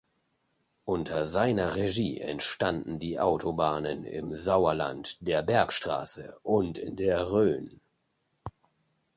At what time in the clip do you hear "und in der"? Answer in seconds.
6.41-7.31